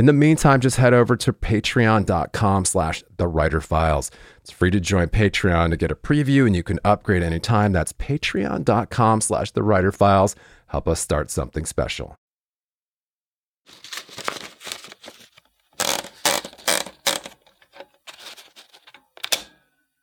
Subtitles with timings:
[0.00, 4.10] In the meantime, just head over to patreon.com slash the writer files.
[4.38, 7.72] It's free to join Patreon to get a preview and you can upgrade anytime.
[7.72, 10.34] That's patreon.com slash the writer files.
[10.68, 12.16] Help us start something special.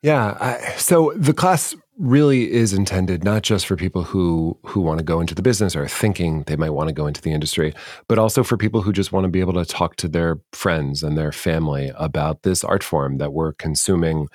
[0.04, 0.38] Yeah.
[0.40, 5.04] I, so the class really is intended not just for people who who want to
[5.04, 7.74] go into the business or thinking they might want to go into the industry,
[8.08, 11.02] but also for people who just want to be able to talk to their friends
[11.02, 14.28] and their family about this art form that we're consuming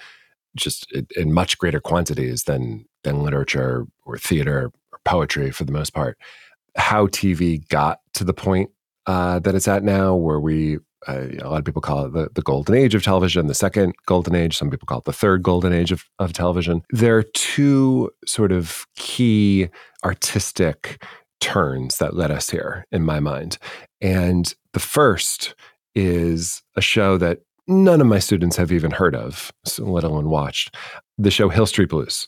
[0.56, 5.94] just in, much greater quantities than than literature or theater or poetry for the most
[5.94, 6.18] part.
[6.76, 8.70] How TV got to the point
[9.06, 12.28] uh, that it's at now, where we uh, a lot of people call it the,
[12.34, 14.56] the golden age of television, the second golden age.
[14.56, 16.82] Some people call it the third golden age of, of television.
[16.90, 19.68] There are two sort of key
[20.04, 21.02] artistic
[21.40, 23.58] turns that led us here in my mind.
[24.00, 25.54] And the first
[25.94, 30.74] is a show that none of my students have even heard of, let alone watched
[31.18, 32.26] the show Hill Street Blues.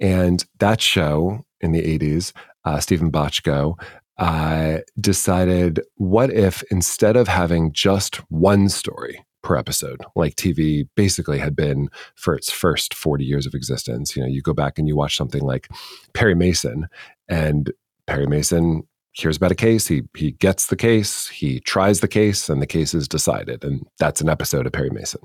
[0.00, 2.32] And that show in the 80s,
[2.64, 3.78] uh, Steven Bochco
[4.18, 11.38] I decided what if instead of having just one story per episode, like TV basically
[11.38, 14.88] had been for its first 40 years of existence, you know, you go back and
[14.88, 15.68] you watch something like
[16.14, 16.86] Perry Mason,
[17.28, 17.72] and
[18.06, 22.48] Perry Mason hears about a case, he he gets the case, he tries the case,
[22.48, 23.64] and the case is decided.
[23.64, 25.20] And that's an episode of Perry Mason.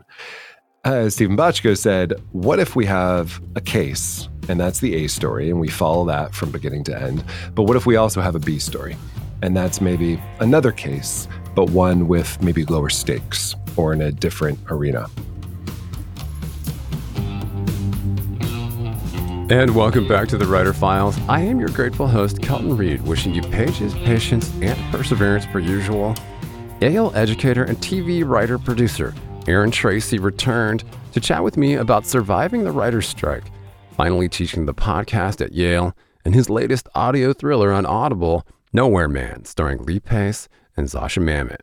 [0.90, 5.52] As Steven Bochco said, what if we have a case and that's the A story,
[5.52, 7.24] and we follow that from beginning to end.
[7.54, 8.98] But what if we also have a B story?
[9.44, 14.58] And that's maybe another case, but one with maybe lower stakes or in a different
[14.72, 15.06] arena.
[19.52, 21.20] And welcome back to the Writer Files.
[21.30, 26.16] I am your grateful host, Kelton Reid, wishing you pages, patience, and perseverance per usual.
[26.82, 29.14] Yale educator and TV writer producer
[29.50, 33.46] Aaron Tracy returned to chat with me about surviving the writer's strike
[34.00, 35.94] finally teaching the podcast at Yale,
[36.24, 41.60] and his latest audio thriller on Audible, Nowhere Man, starring Lee Pace and Zosia Mamet.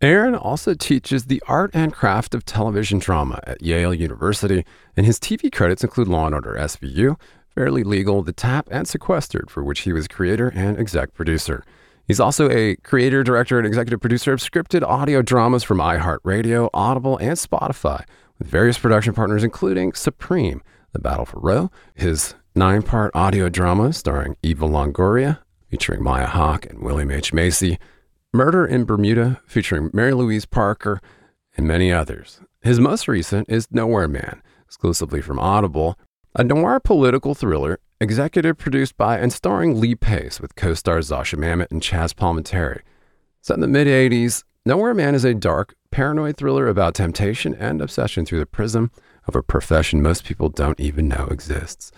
[0.00, 4.64] Aaron also teaches the art and craft of television drama at Yale University,
[4.96, 7.18] and his TV credits include Law & Order SVU,
[7.52, 11.64] Fairly Legal, The Tap, and Sequestered, for which he was creator and exec producer.
[12.10, 17.16] He's also a creator, director, and executive producer of scripted audio dramas from iHeartRadio, Audible,
[17.18, 18.02] and Spotify,
[18.36, 20.60] with various production partners including Supreme,
[20.92, 25.38] the Battle for Roe, his nine part audio drama starring Eva Longoria,
[25.68, 27.32] featuring Maya Hawke and William H.
[27.32, 27.78] Macy,
[28.32, 31.00] Murder in Bermuda, featuring Mary Louise Parker,
[31.56, 32.40] and many others.
[32.60, 35.96] His most recent is Nowhere Man, exclusively from Audible,
[36.34, 41.38] a noir political thriller executive produced by and starring Lee Pace with co stars Zosia
[41.38, 42.80] Mamet and Chazz Palminteri.
[43.42, 47.80] Set in the mid 80s, Nowhere Man is a dark, paranoid thriller about temptation and
[47.80, 48.90] obsession through the prism
[49.26, 51.92] of a profession most people don't even know exists.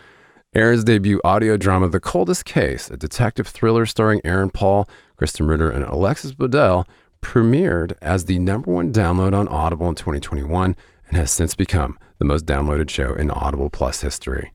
[0.55, 4.89] Aaron's debut audio drama, The Coldest Case, a detective thriller starring Aaron Paul,
[5.19, 6.87] Krysten Ritter, and Alexis Bledel,
[7.23, 10.77] premiered as the number one download on Audible in 2021
[11.09, 14.53] and has since become the most downloaded show in Audible Plus history.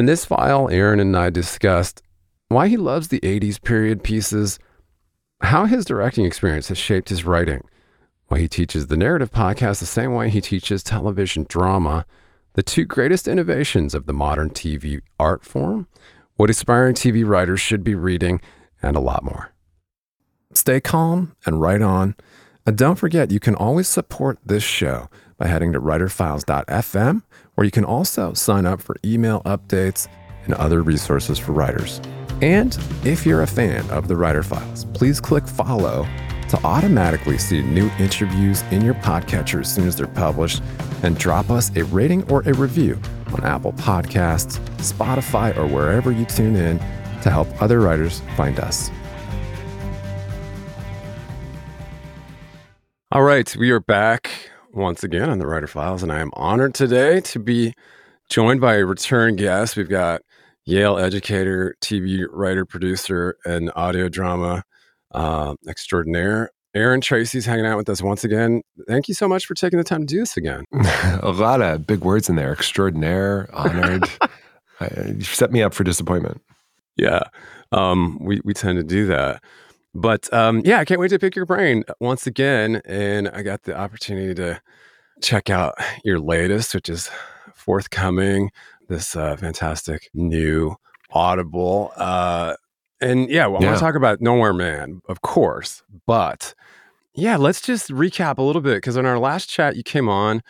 [0.00, 2.00] In this file, Aaron and I discussed
[2.48, 4.58] why he loves the 80s period pieces,
[5.42, 7.62] how his directing experience has shaped his writing,
[8.28, 12.06] why he teaches the narrative podcast the same way he teaches television drama,
[12.54, 15.86] the two greatest innovations of the modern TV art form,
[16.36, 18.40] what aspiring TV writers should be reading,
[18.82, 19.52] and a lot more.
[20.54, 22.16] Stay calm and write on.
[22.64, 27.22] And don't forget, you can always support this show by heading to writerfiles.fm,
[27.54, 30.06] where you can also sign up for email updates
[30.44, 32.00] and other resources for writers.
[32.42, 36.06] And if you're a fan of the Writer Files, please click follow
[36.50, 40.62] to automatically see new interviews in your podcatcher as soon as they're published
[41.02, 43.00] and drop us a rating or a review
[43.32, 46.78] on Apple Podcasts, Spotify, or wherever you tune in
[47.22, 48.90] to help other writers find us.
[53.12, 56.74] All right, we are back once again on the Writer Files, and I am honored
[56.74, 57.74] today to be
[58.28, 59.76] joined by a return guest.
[59.76, 60.22] We've got
[60.64, 64.64] Yale educator, TV writer, producer, and audio drama
[65.12, 66.50] uh, extraordinaire.
[66.74, 68.62] Aaron Tracy's hanging out with us once again.
[68.86, 70.64] Thank you so much for taking the time to do this again.
[71.22, 74.08] a lot of big words in there extraordinaire, honored.
[75.06, 76.40] you set me up for disappointment.
[76.96, 77.22] Yeah,
[77.72, 79.42] um, we, we tend to do that.
[79.94, 82.80] But um, yeah, I can't wait to pick your brain once again.
[82.84, 84.60] And I got the opportunity to
[85.20, 87.10] check out your latest, which is
[87.54, 88.50] forthcoming
[88.88, 90.76] this uh, fantastic new
[91.12, 91.92] Audible.
[91.96, 92.54] Uh,
[93.00, 95.82] and yeah, well, I want to talk about Nowhere Man, of course.
[96.06, 96.54] But
[97.14, 100.42] yeah, let's just recap a little bit because in our last chat, you came on.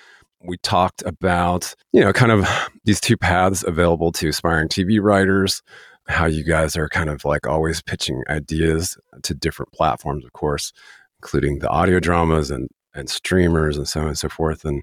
[0.43, 2.49] We talked about, you know, kind of
[2.85, 5.63] these two paths available to aspiring TV writers,
[6.11, 10.73] how you guys are kind of like always pitching ideas to different platforms, of course,
[11.23, 14.65] including the audio dramas and and streamers and so on and so forth.
[14.65, 14.83] And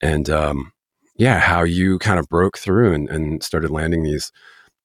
[0.00, 0.72] and um,
[1.16, 4.32] yeah, how you kind of broke through and, and started landing these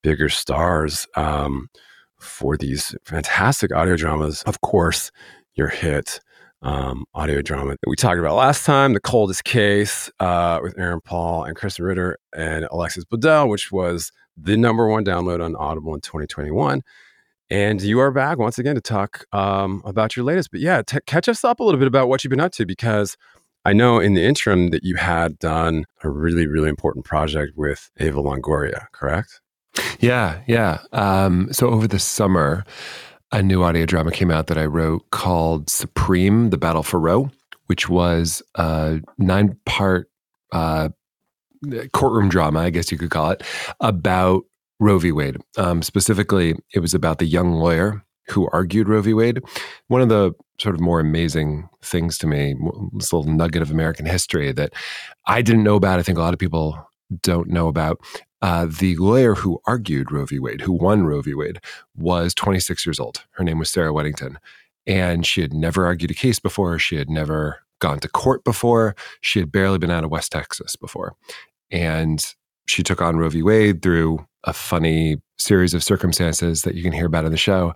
[0.03, 1.69] bigger stars um,
[2.19, 4.43] for these fantastic audio dramas.
[4.43, 5.11] Of course,
[5.55, 6.19] your hit
[6.61, 11.01] um, audio drama that we talked about last time, The Coldest Case uh, with Aaron
[11.01, 15.93] Paul and Krysten Ritter and Alexis Bledel, which was the number one download on Audible
[15.93, 16.81] in 2021.
[17.49, 20.51] And you are back once again to talk um, about your latest.
[20.51, 22.65] But yeah, t- catch us up a little bit about what you've been up to
[22.65, 23.15] because
[23.63, 27.89] I know in the interim that you had done a really, really important project with
[27.99, 29.41] Eva Longoria, correct?
[29.99, 30.79] Yeah, yeah.
[30.91, 32.65] Um, so over the summer,
[33.31, 37.29] a new audio drama came out that I wrote called Supreme The Battle for Roe,
[37.65, 40.09] which was a nine part
[40.51, 40.89] uh,
[41.93, 43.43] courtroom drama, I guess you could call it,
[43.79, 44.43] about
[44.79, 45.11] Roe v.
[45.11, 45.37] Wade.
[45.57, 49.13] Um, specifically, it was about the young lawyer who argued Roe v.
[49.13, 49.41] Wade.
[49.87, 52.55] One of the sort of more amazing things to me,
[52.93, 54.73] this little nugget of American history that
[55.25, 55.99] I didn't know about.
[55.99, 56.77] I think a lot of people
[57.21, 57.99] don't know about.
[58.41, 60.39] Uh, the lawyer who argued Roe v.
[60.39, 61.33] Wade, who won Roe v.
[61.33, 61.59] Wade,
[61.95, 63.25] was 26 years old.
[63.31, 64.37] Her name was Sarah Weddington.
[64.85, 66.79] And she had never argued a case before.
[66.79, 68.95] She had never gone to court before.
[69.21, 71.15] She had barely been out of West Texas before.
[71.71, 72.23] And
[72.67, 73.41] she took on Roe v.
[73.41, 77.73] Wade through a funny series of circumstances that you can hear about in the show.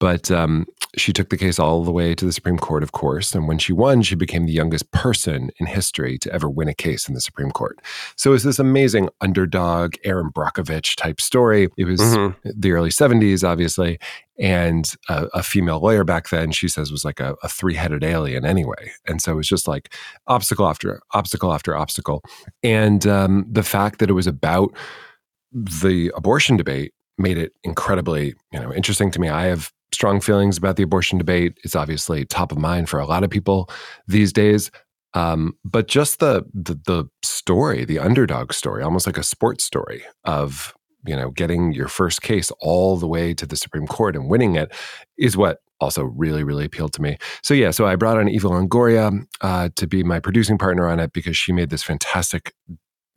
[0.00, 0.66] But um,
[0.96, 3.34] she took the case all the way to the Supreme Court, of course.
[3.34, 6.74] And when she won, she became the youngest person in history to ever win a
[6.74, 7.78] case in the Supreme Court.
[8.16, 11.68] So it was this amazing underdog, Erin Brockovich type story.
[11.76, 12.50] It was mm-hmm.
[12.56, 14.00] the early 70s, obviously.
[14.38, 18.02] And a, a, female lawyer back then, she says, was like a, a three headed
[18.02, 18.90] alien anyway.
[19.06, 19.92] And so it was just like
[20.28, 22.22] obstacle after obstacle after obstacle.
[22.62, 24.72] And um, the fact that it was about
[25.52, 30.58] the abortion debate made it incredibly you know interesting to me i have strong feelings
[30.58, 31.58] about the abortion debate.
[31.64, 33.70] It's obviously top of mind for a lot of people
[34.06, 34.70] these days.
[35.14, 40.04] Um, but just the, the the story, the underdog story, almost like a sports story
[40.24, 40.72] of
[41.04, 44.54] you know getting your first case all the way to the Supreme Court and winning
[44.54, 44.72] it,
[45.18, 47.16] is what also really really appealed to me.
[47.42, 51.00] So yeah, so I brought on Eva Longoria uh, to be my producing partner on
[51.00, 52.54] it because she made this fantastic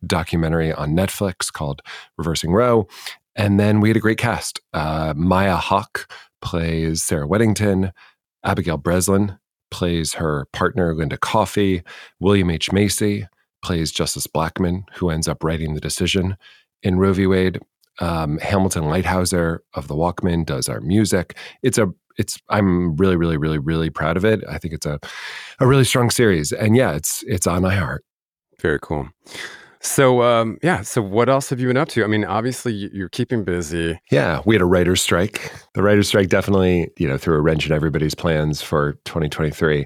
[0.06, 1.80] documentary on Netflix called
[2.18, 2.88] Reversing Roe.
[3.36, 4.60] And then we had a great cast.
[4.72, 6.10] Uh, Maya Hawke
[6.44, 7.90] plays Sarah Weddington.
[8.44, 9.38] Abigail Breslin
[9.70, 11.82] plays her partner, Linda Coffee.
[12.20, 12.70] William H.
[12.70, 13.26] Macy
[13.62, 16.36] plays Justice Blackmun, who ends up writing the decision
[16.82, 17.26] in Roe v.
[17.26, 17.58] Wade.
[18.00, 21.36] Um, Hamilton Leithauser of the Walkmen does our music.
[21.62, 24.44] It's a it's I'm really really really really proud of it.
[24.48, 25.00] I think it's a
[25.60, 28.04] a really strong series, and yeah, it's it's on my heart.
[28.60, 29.08] Very cool.
[29.84, 32.04] So um, yeah, so what else have you been up to?
[32.04, 34.00] I mean, obviously you're keeping busy.
[34.10, 35.52] Yeah, we had a writer's strike.
[35.74, 39.84] The writer's strike definitely, you know, threw a wrench in everybody's plans for 2023.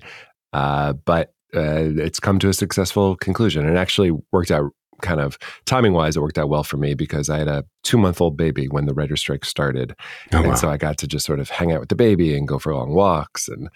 [0.52, 4.70] Uh, but uh, it's come to a successful conclusion and actually worked out
[5.02, 5.36] kind of
[5.66, 6.16] timing wise.
[6.16, 8.86] It worked out well for me because I had a two month old baby when
[8.86, 9.94] the writer's strike started,
[10.32, 10.54] oh, and wow.
[10.54, 12.74] so I got to just sort of hang out with the baby and go for
[12.74, 13.68] long walks and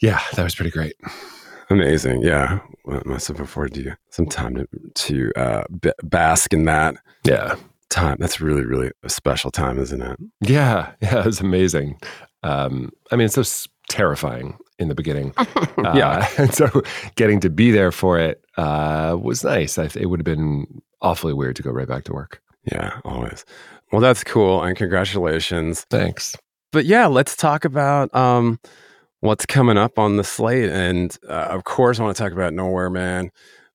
[0.00, 0.94] yeah, that was pretty great.
[1.70, 2.22] Amazing.
[2.22, 2.60] Yeah.
[2.84, 6.96] Well, must have afforded you some time to, to uh, b- bask in that.
[7.24, 7.54] Yeah.
[7.90, 8.16] Time.
[8.18, 10.18] That's really, really a special time, isn't it?
[10.40, 10.92] Yeah.
[11.00, 11.26] Yeah.
[11.26, 11.98] It's amazing.
[12.42, 15.32] Um, I mean, it's so s- terrifying in the beginning.
[15.94, 16.26] yeah.
[16.26, 16.82] Uh, and so
[17.16, 19.78] getting to be there for it uh, was nice.
[19.78, 22.40] I, it would have been awfully weird to go right back to work.
[22.70, 23.44] Yeah, always.
[23.92, 24.62] Well, that's cool.
[24.62, 25.82] And congratulations.
[25.90, 26.34] Thanks.
[26.72, 28.58] But yeah, let's talk about um,
[29.24, 30.70] what's coming up on the slate.
[30.70, 33.30] And uh, of course, I want to talk about Nowhere Man.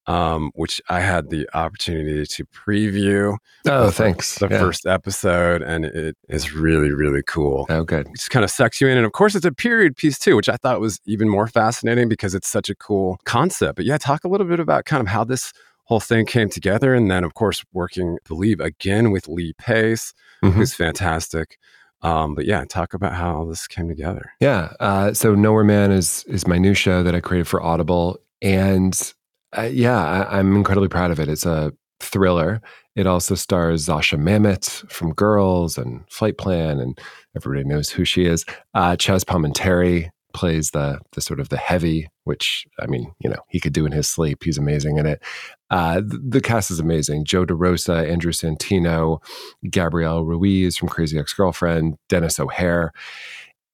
[0.08, 3.38] um, which I had the opportunity to preview.
[3.68, 4.40] Oh, the, thanks.
[4.40, 4.58] The Yeah.
[4.60, 7.68] first episode, and it is really, really cool.
[7.70, 8.08] Oh, good.
[8.08, 8.98] It just kind of sucks you in.
[8.98, 12.10] And of course, it's a period piece too, which I thought was even more fascinating
[12.10, 13.76] because it's such a cool concept.
[13.76, 15.54] But yeah, talk a little bit about kind of how this
[15.84, 16.96] whole thing came together.
[16.96, 20.14] And then, of course, working, believe, again with Lee Pace,
[20.44, 20.54] Mhm.
[20.54, 21.58] who's fantastic.
[22.02, 24.32] Um, but yeah, talk about how all this came together.
[24.40, 24.74] Yeah.
[24.80, 29.14] Uh, so Nowhere Man is is my new show that I created for Audible, and
[29.58, 31.28] uh, yeah, I, I'm incredibly proud of it.
[31.28, 32.62] It's a thriller.
[32.96, 37.00] It also stars Zosia Mamet from Girls and Flight Plan, and
[37.36, 38.46] everybody knows who she is.
[38.74, 43.42] Uh, Chazz Palminteri plays the the sort of the heavy, which I mean, you know,
[43.50, 44.44] he could do in his sleep.
[44.44, 45.22] He's amazing in it.
[45.70, 47.26] Uh, the, cast is amazing.
[47.26, 49.22] Joe DeRosa, Andrew Santino,
[49.70, 52.92] Gabrielle Ruiz from Crazy Ex Girlfriend, Denis O'Hare,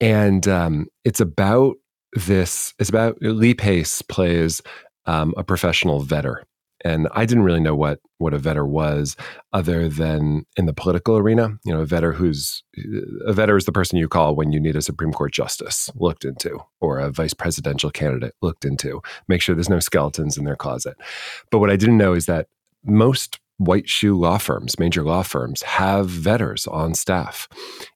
[0.02, 1.76] and um, it's about
[2.14, 2.74] this.
[2.80, 4.62] It's about Lee Pace plays
[5.06, 6.44] um, a professional vetter,
[6.86, 9.18] and I didn't really know what what a vetter was,
[9.52, 11.58] other than in the political arena.
[11.66, 12.64] You know, a vetter who's
[13.28, 16.24] a vetter is the person you call when you need a Supreme Court justice looked
[16.24, 19.02] into, or a vice presidential candidate looked into.
[19.28, 20.96] Make sure there's no skeletons in their closet.
[21.52, 22.48] But what I didn't know is that
[22.86, 27.50] most white shoe law firms, major law firms, have vetters on staff,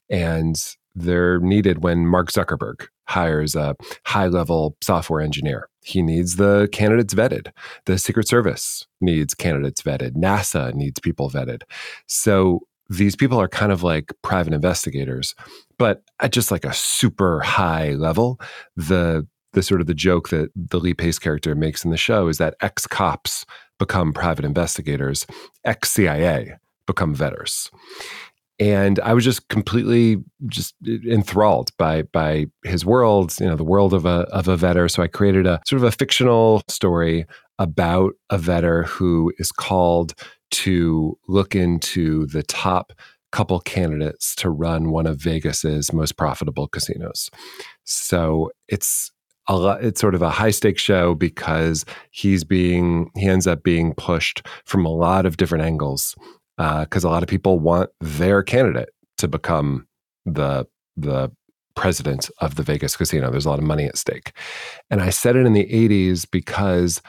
[0.10, 0.56] and
[0.96, 3.76] they're needed when Mark Zuckerberg hires a
[4.06, 5.68] high level software engineer.
[5.84, 7.52] He needs the candidates vetted.
[7.86, 10.12] The Secret Service needs candidates vetted.
[10.12, 11.64] NASA needs people vetted.
[12.08, 15.34] So these people are kind of like private investigators,
[15.78, 18.40] but at just like a super high level.
[18.76, 22.28] The the sort of the joke that the Lee Pace character makes in the show
[22.28, 23.48] is that ex cops
[23.80, 25.26] become private investigators,
[25.66, 27.72] ex CIA become vetters
[28.60, 33.94] and I was just completely just enthralled by by his world, you know, the world
[33.94, 34.92] of a of a vetter.
[34.92, 37.26] So I created a sort of a fictional story
[37.58, 40.14] about a vetter who is called
[40.52, 42.92] to look into the top
[43.32, 47.30] couple candidates to run one of Vegas's most profitable casinos.
[47.84, 49.12] So it's
[49.48, 53.64] a lot, it's sort of a high stakes show because he's being he ends up
[53.64, 56.16] being pushed from a lot of different angles
[56.60, 59.88] because a lot of people want their candidate to become
[60.26, 60.66] the
[60.98, 61.32] the
[61.76, 63.32] president of the Vegas casino.
[63.32, 64.34] There's a lot of money at stake,
[64.90, 67.02] and I said it in the '80s because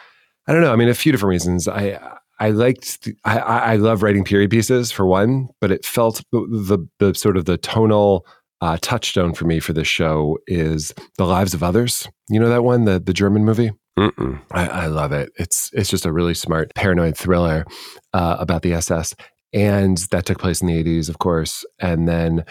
[0.47, 0.73] I don't know.
[0.73, 1.66] I mean, a few different reasons.
[1.66, 1.99] I
[2.38, 6.88] I liked I I love writing period pieces for one, but it felt the the,
[7.04, 8.26] the sort of the tonal.
[8.62, 12.07] Uh, touchstone for me for this show is the lives of others.
[12.28, 13.71] You know that one, the the German movie.
[13.99, 14.40] Mm-mm.
[14.50, 15.30] I, I love it.
[15.37, 17.64] It's it's just a really smart paranoid thriller
[18.12, 19.14] uh, about the SS,
[19.52, 21.64] and that took place in the eighties, of course.
[21.78, 22.45] And then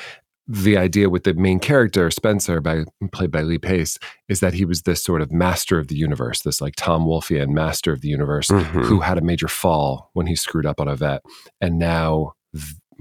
[0.48, 4.65] the idea with the main character Spencer, by played by Lee Pace, is that he
[4.65, 8.08] was this sort of master of the universe, this like Tom Wolfian master of the
[8.10, 8.86] universe, Mhm.
[8.86, 11.22] who had a major fall when he screwed up on a vet,
[11.62, 12.34] and now.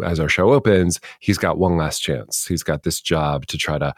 [0.04, 2.46] As our show opens, he's got one last chance.
[2.46, 3.92] He's got this job to try to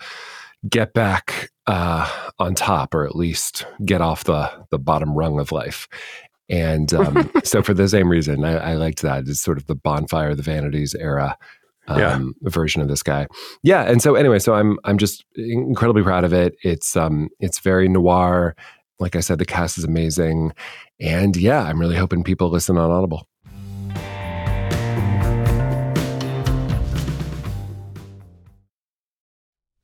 [0.67, 5.53] get back uh, on top, or at least get off the the bottom rung of
[5.53, 5.89] life.
[6.51, 9.27] And um, so, for the same reason, I, I liked that.
[9.29, 11.39] It's sort of the bonfire of the vanities era
[11.89, 12.51] um, Yeah.
[12.51, 13.27] version of this guy.
[13.63, 13.83] Yeah.
[13.85, 16.57] And so, anyway, so I'm I'm just incredibly proud of it.
[16.63, 18.55] It's um it's very noir.
[18.99, 20.53] Like I said, the cast is amazing,
[21.01, 23.27] and yeah, I'm really hoping people listen on Audible.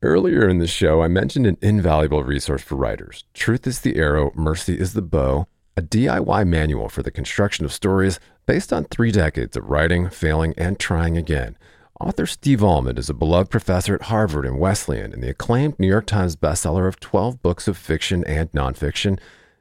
[0.02, 4.30] Earlier in the show, I mentioned an invaluable resource for writers Truth is the Arrow,
[4.34, 5.46] Mercy is the Bow,
[5.78, 10.54] a DIY manual for the construction of stories based on three decades of writing, failing,
[10.56, 11.56] and trying again.
[12.00, 15.86] Author Steve Almond is a beloved professor at Harvard and Wesleyan and the acclaimed New
[15.86, 19.18] York Times bestseller of 12 books of fiction and nonfiction.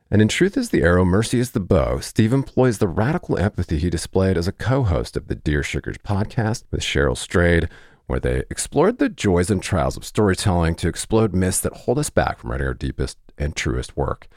[0.10, 3.80] And in Truth is the Arrow, Mercy is the Bow, Steve employs the radical empathy
[3.80, 7.68] he displayed as a co host of the Dear Sugars podcast with Cheryl Strayed,
[8.08, 12.10] where they explored the joys and trials of storytelling to explode myths that hold us
[12.10, 14.28] back from writing our deepest and truest work.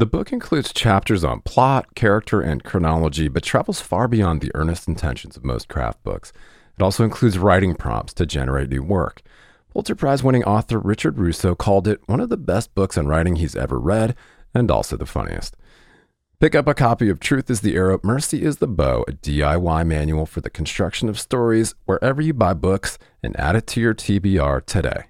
[0.00, 4.88] The book includes chapters on plot, character, and chronology, but travels far beyond the earnest
[4.88, 6.32] intentions of most craft books.
[6.78, 9.20] It also includes writing prompts to generate new work.
[9.70, 13.36] Pulitzer Prize winning author Richard Russo called it one of the best books on writing
[13.36, 14.16] he's ever read,
[14.54, 15.54] and also the funniest.
[16.38, 19.86] Pick up a copy of Truth is the Arrow, Mercy is the Bow, a DIY
[19.86, 23.92] manual for the construction of stories wherever you buy books, and add it to your
[23.92, 25.09] TBR today.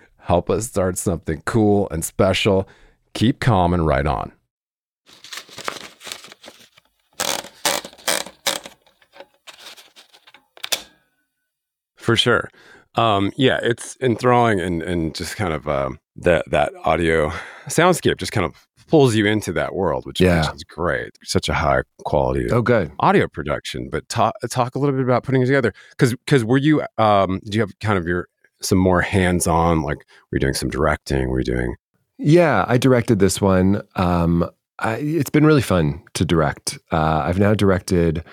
[0.21, 2.67] Help us start something cool and special.
[3.13, 4.31] Keep calm and write on.
[11.95, 12.49] For sure.
[12.95, 17.31] Um, yeah, it's enthralling and, and just kind of uh, that that audio
[17.67, 20.51] soundscape just kind of pulls you into that world, which, Yeah.
[20.53, 21.11] is great.
[21.23, 22.91] Such a high quality Oh, good.
[22.99, 23.87] audio production.
[23.89, 27.39] But talk talk a little bit about putting it together because because were you um
[27.45, 28.27] did you have kind of your
[28.61, 31.29] some more hands on like were doing some directing?
[31.29, 31.75] Were doing
[32.17, 33.81] Yeah, I directed this one.
[33.95, 34.49] Um,
[34.79, 36.79] I, it's been really fun to direct.
[36.91, 38.23] Uh, I've now directed,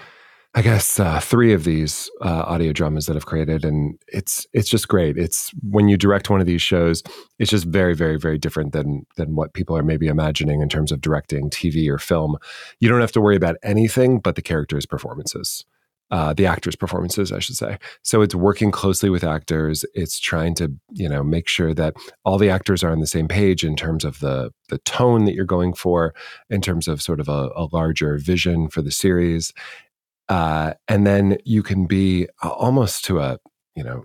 [0.55, 4.69] I guess, uh, three of these uh, audio dramas that I've created, and it's it's
[4.69, 5.19] just great.
[5.19, 7.03] It's when you direct one of these shows,
[7.39, 10.91] it's just very, very, very different than than what people are maybe imagining in terms
[10.91, 12.39] of directing TV or film.
[12.81, 15.67] You don't have to worry about anything but the characters' performances.
[16.11, 17.77] Uh, the actors' performances, I should say.
[18.03, 19.85] So it's working closely with actors.
[19.93, 23.29] It's trying to, you know, make sure that all the actors are on the same
[23.29, 26.15] page in terms of the the tone that you're going for,
[26.49, 29.53] in terms of sort of a, a larger vision for the series,
[30.29, 33.39] uh, and then you can be uh, almost to a
[33.75, 34.05] you know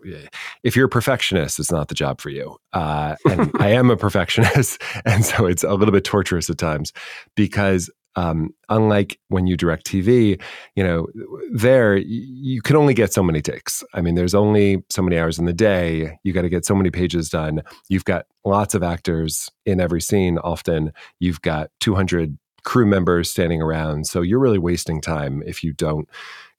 [0.64, 3.98] if you're a perfectionist it's not the job for you uh, and i am a
[3.98, 6.94] perfectionist and so it's a little bit torturous at times
[7.36, 10.40] because um, unlike when you direct tv
[10.76, 11.08] you know
[11.52, 13.84] there you can only get so many takes.
[13.94, 16.18] I mean there's only so many hours in the day.
[16.24, 17.62] You got to get so many pages done.
[17.90, 20.92] You've got lots of actors in every scene often.
[21.20, 24.08] You've got 200 crew members standing around.
[24.08, 26.10] So you're really wasting time if you don't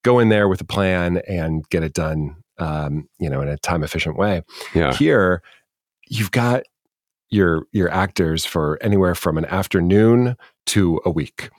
[0.02, 3.58] go in there with a plan and get it done um, you know in a
[3.58, 4.42] time efficient way.
[4.74, 4.94] Yeah.
[4.94, 5.42] here
[6.08, 6.64] you've got
[7.30, 10.36] your your actors for anywhere from an afternoon
[10.66, 11.50] to a week.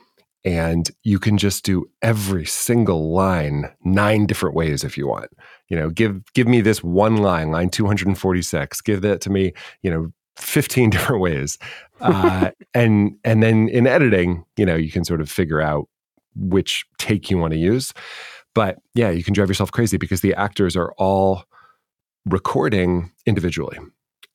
[0.44, 5.32] And you can just do every single line nine different ways if you want.
[5.70, 9.90] You know give give me this one line line 246 give that to me you
[9.90, 11.58] know 15 different ways.
[12.00, 15.88] Uh, and and then in editing you know you can sort of figure out
[16.36, 17.94] which take you want to use.
[18.54, 21.46] But yeah you can drive yourself crazy because the actors are all
[22.28, 23.78] recording individually.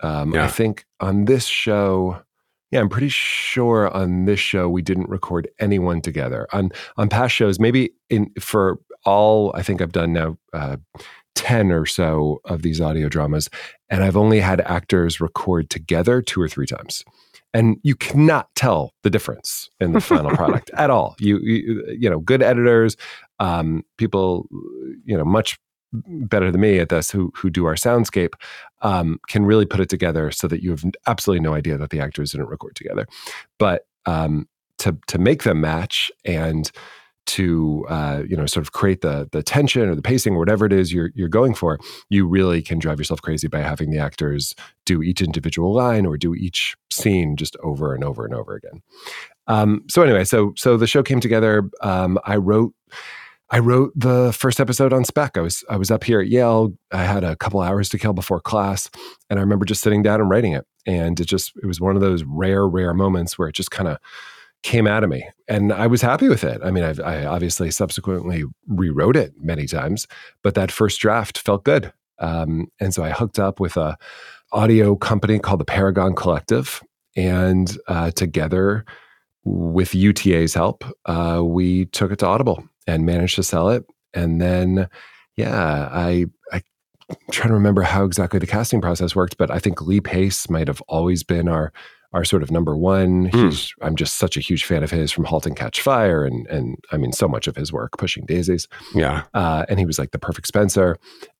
[0.03, 0.45] Um, Yeah.
[0.45, 2.23] i think on this show
[2.71, 6.47] yeah i'm pretty sure on this show we didn't record anyone together.
[6.53, 10.77] On on past shows maybe in for all i think i've done now uh,
[11.35, 13.49] 10 or so of these audio dramas
[13.89, 17.05] and i've only had actors record together two or three times.
[17.53, 21.17] And you cannot tell the difference in the final product at all.
[21.19, 22.97] You, you you know good editors
[23.41, 24.47] um, people
[25.05, 25.59] you know much
[25.93, 28.35] better than me at this who who do our soundscape
[28.83, 32.01] um, can really put it together so that you have absolutely no idea that the
[32.01, 33.07] actors didn't record together.
[33.59, 34.49] But um,
[34.79, 36.71] to to make them match and
[37.27, 40.67] to uh, you know sort of create the the tension or the pacing or whatever
[40.67, 43.99] it is you're you're going for you really can drive yourself crazy by having the
[43.99, 48.55] actors do each individual line or do each scene just over and over and over
[48.55, 48.83] again.
[49.47, 51.71] Um, so anyway so so the show came together.
[51.83, 52.75] Um, i wrote
[53.53, 55.37] I wrote the first episode on spec.
[55.37, 56.73] I was I was up here at Yale.
[56.93, 58.89] I had a couple hours to kill before class,
[59.29, 60.67] and I remember just sitting down and writing it.
[60.87, 63.89] And it just it was one of those rare, rare moments where it just kind
[63.89, 63.99] of
[64.63, 66.61] came out of me, and I was happy with it.
[66.63, 70.07] I mean, I've, I obviously subsequently rewrote it many times,
[70.43, 71.93] but that first draft felt good.
[72.19, 73.97] Um, and so I hooked up with a
[74.53, 76.83] audio company called the Paragon Collective,
[77.17, 78.85] and uh, together
[79.43, 83.85] with UTA's help, uh, we took it to Audible and managed to sell it.
[84.15, 84.89] And then,
[85.37, 86.63] yeah, I I
[87.31, 90.69] trying to remember how exactly the casting process worked, but I think Lee Pace might
[90.69, 91.73] have always been our
[92.13, 93.27] our sort of number one.
[93.27, 96.47] He's I'm just such a huge fan of his from *Halt and Catch Fire*, and
[96.49, 98.67] and I mean so much of his work, *Pushing Daisies*.
[98.95, 99.25] Yeah.
[99.35, 100.97] Uh, and he was like the perfect Spencer.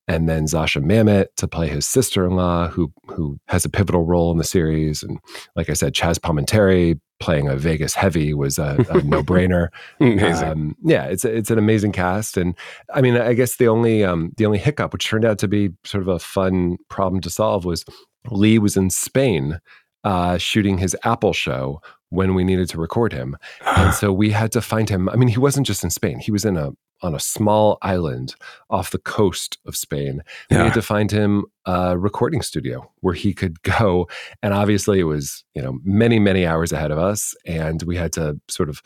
[0.09, 4.39] And then Zosia Mamet to play his sister-in-law, who who has a pivotal role in
[4.39, 5.05] the series.
[5.05, 5.21] And
[5.55, 9.69] like I said, Chazz Palminteri playing a Vegas heavy was a, a no-brainer.
[10.01, 10.49] Amazing.
[10.49, 12.57] Um, yeah, it's a, it's an amazing cast, and
[12.93, 15.71] I mean, I guess the only um, the only hiccup, which turned out to be
[15.85, 17.85] sort of a fun problem to solve, was
[18.31, 19.61] Lee was in Spain
[20.05, 23.37] uh, shooting his Apple show when we needed to record him.
[23.65, 25.09] And so we had to find him.
[25.09, 26.19] I mean, he wasn't just in Spain.
[26.19, 28.35] He was in a on a small island
[28.69, 30.21] off the coast of Spain.
[30.51, 30.65] We Yeah.
[30.65, 34.07] had to find him a recording studio where he could go.
[34.43, 38.13] And obviously, it was you know many many hours ahead of us, and we had
[38.15, 38.83] to sort of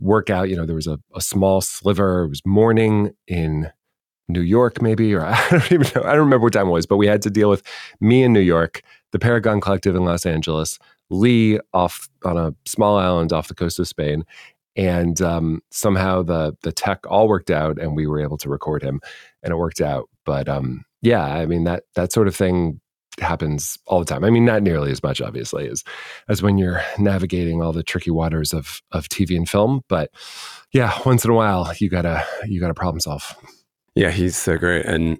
[0.00, 0.48] work out.
[0.48, 2.24] You know, there was a, a small sliver.
[2.24, 3.70] It was morning in
[4.28, 6.02] New York, maybe, or I don't even know.
[6.02, 7.62] I don't remember what time it was, but we had to deal with
[8.00, 10.78] me in New York, the Paragon Collective in Los Angeles,
[11.10, 14.24] Lee off on a small island off the coast of Spain,
[14.76, 18.82] and um, somehow the the tech all worked out, and we were able to record
[18.82, 19.00] him,
[19.42, 20.08] and it worked out.
[20.24, 22.80] But um, yeah, I mean that that sort of thing
[23.20, 24.24] happens all the time.
[24.24, 25.82] I mean, not nearly as much, obviously, as
[26.28, 30.10] as when you're navigating all the tricky waters of of TV and film, but
[30.72, 33.34] yeah, once in a while you gotta you gotta problem solve.
[33.94, 34.86] Yeah, he's so great.
[34.86, 35.18] And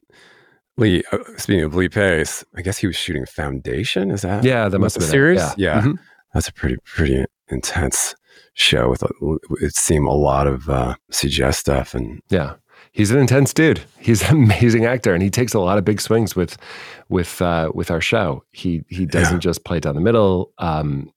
[0.76, 4.10] Lee, uh, speaking of Lee Pace, I guess he was shooting Foundation.
[4.10, 4.44] Is that?
[4.44, 5.10] Yeah, that must have been it.
[5.10, 5.40] series.
[5.40, 5.54] Yeah.
[5.56, 5.98] Yeah, Mhm.
[6.34, 8.14] that's a pretty pretty intense
[8.54, 9.08] show with a,
[9.60, 12.54] it seemed a lot of uh, CGI stuff and Yeah.
[12.92, 13.80] He's an intense dude.
[13.98, 16.56] He's an amazing actor, and he takes a lot of big swings with,
[17.08, 18.42] with, uh, with our show.
[18.52, 19.40] He he doesn't Yeah.
[19.50, 20.52] just play down the middle.
[20.58, 21.10] Um,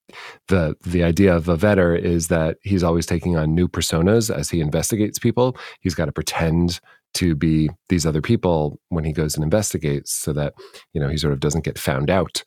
[0.48, 4.50] the the idea of a vetter is that he's always taking on new personas as
[4.50, 5.56] he investigates people.
[5.80, 6.80] He's got to pretend
[7.16, 10.54] to be these other people when he goes and investigates, so that
[10.94, 12.44] you know he sort of doesn't get found out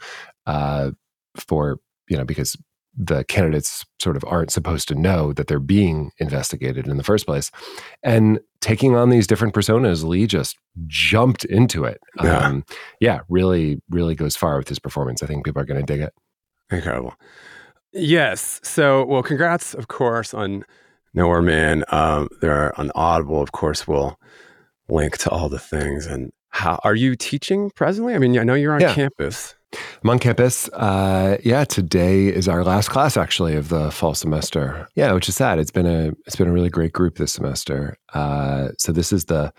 [0.47, 0.91] uh,
[1.37, 2.57] for you know because
[2.97, 7.27] the candidates sort of aren't supposed to know that they're being investigated in the first
[7.27, 7.51] place.
[8.03, 12.01] And taking on these different personas, Lee just jumped into it.
[12.23, 12.39] Yeah.
[12.39, 12.65] Um,
[13.01, 15.23] yeah, really, really goes far with his performance.
[15.23, 16.13] I think people are going to dig it.
[16.71, 17.15] incredible.
[17.93, 18.61] Yes.
[18.63, 20.65] So, well, congrats, of course, on
[21.15, 21.85] Nowhere Man.
[21.89, 23.87] Um, there are on Audible, of course.
[23.87, 24.19] We'll
[24.89, 26.07] link to all the things.
[26.07, 28.15] And how are you teaching presently?
[28.15, 28.95] I mean, I know you're on Yeah.
[28.95, 29.55] campus.
[30.05, 30.69] I'm on campus.
[30.69, 34.87] Uh, yeah, today is our last class actually of the fall semester.
[34.95, 35.59] Yeah, which is sad.
[35.59, 37.97] It's been a it's been a really great group this semester.
[38.13, 39.53] Uh, so this is the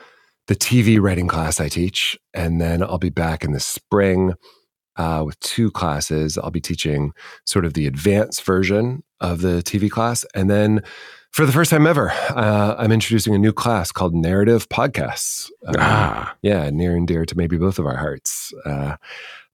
[0.47, 4.35] the TV writing class I teach, and then I'll be back in the spring
[4.95, 6.37] uh, with two classes.
[6.37, 7.11] I'll be teaching
[7.45, 10.81] sort of the advanced version of the TV class, and then
[11.35, 15.51] for the first time ever, uh, I'm introducing a new class called Narrative Podcasts.
[15.67, 18.53] Um, ah, yeah, near and dear to maybe both of our hearts.
[18.65, 18.95] Uh,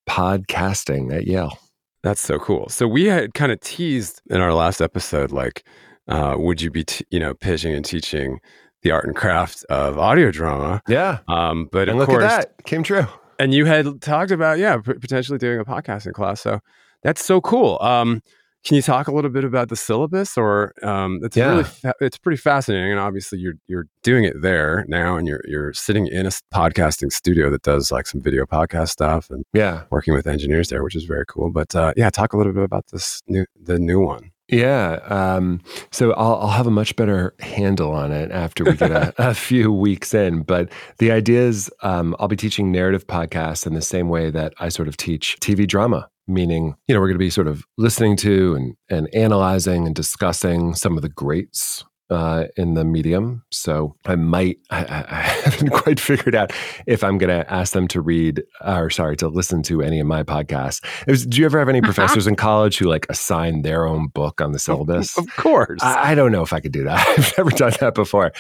[0.08, 1.58] podcasting at Yale.
[2.04, 2.70] that's so cool.
[2.70, 5.64] So we had kind of teased in our last episode, like,
[6.08, 8.40] uh, would you be, t- you know, pitching and teaching
[8.84, 10.84] the art and craft of audio drama?
[10.88, 11.20] Yeah.
[11.28, 12.64] Um, but and of look course, at that.
[12.66, 13.08] Came true.
[13.40, 16.60] and you had talked about yeah p- potentially doing a podcasting class so
[17.02, 18.22] that's so cool um
[18.64, 21.50] can you talk a little bit about the syllabus or um it's Yeah.
[21.52, 25.42] really fa- it's pretty fascinating and obviously you're you're doing it there now and you're
[25.48, 29.84] you're sitting in a podcasting studio that does like some video podcast stuff and Yeah.
[29.90, 32.64] working with engineers there which is very cool but uh yeah talk a little bit
[32.64, 35.00] about this new the new one Yeah.
[35.08, 39.14] Um, so I'll, I'll have a much better handle on it after we get a,
[39.30, 40.44] a few weeks in.
[40.44, 44.54] But the idea is um, I'll be teaching narrative podcasts in the same way that
[44.60, 47.66] I sort of teach TV drama, meaning, you know, we're going to be sort of
[47.78, 51.84] listening to and, and analyzing and discussing some of the greats.
[52.12, 53.42] Uh, in the medium.
[53.52, 56.52] So I might, I, I haven't quite figured out
[56.86, 60.08] if I'm going to ask them to read or sorry, to listen to any of
[60.08, 60.84] my podcasts.
[61.08, 64.42] Was, do you ever have any professors in college who like assign their own book
[64.42, 65.18] on the syllabus?
[65.18, 67.00] of course I, I don't know if I could do that.
[67.18, 68.34] I've never done that before.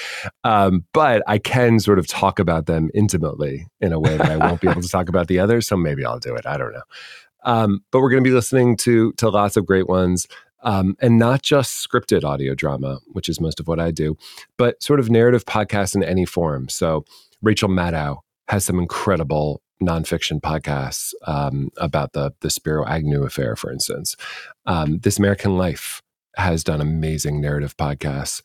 [0.43, 4.35] Um, but I can sort of talk about them intimately in a way that I
[4.35, 5.65] won't be able to talk about the others.
[5.65, 6.45] So maybe I'll do it.
[6.45, 6.83] I don't know.
[7.43, 10.27] Um, but we're going to be listening to to lots of great ones.
[10.63, 14.15] Um, and not just scripted audio drama, which is most of what I do,
[14.57, 16.69] but sort of narrative podcasts in any form.
[16.69, 17.03] So
[17.41, 23.71] Rachel Maddow has some incredible nonfiction podcasts um, about the the Spiro Agnew affair, for
[23.71, 24.15] instance.
[24.65, 26.01] Um, this American Life
[26.35, 28.41] has done amazing narrative podcasts.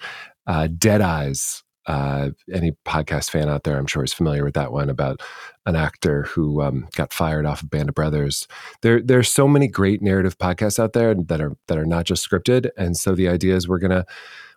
[0.47, 4.73] Uh, Dead Eyes, uh, any podcast fan out there, I'm sure is familiar with that
[4.73, 5.21] one about
[5.67, 8.49] an actor who um, got fired off of Band of Brothers.
[8.83, 12.29] There, there's so many great narrative podcasts out there that are that are not just
[12.29, 14.05] scripted, and so the idea is we're gonna